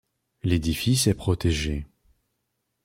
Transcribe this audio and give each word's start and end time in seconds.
L'édifice 0.41 1.05
est 1.05 1.13
protégé. 1.13 1.85